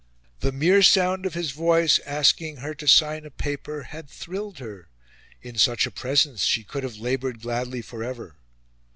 [0.39, 4.89] The mere sound of his voice, asking her to sign a paper, had thrilled her;
[5.43, 8.35] in such a presence she could have laboured gladly for ever.